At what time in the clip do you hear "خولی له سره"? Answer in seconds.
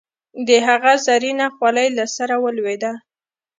1.55-2.35